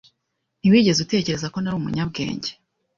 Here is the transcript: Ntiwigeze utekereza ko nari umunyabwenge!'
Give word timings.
Ntiwigeze 0.59 0.99
utekereza 1.01 1.51
ko 1.53 1.57
nari 1.59 1.75
umunyabwenge!' 1.77 2.51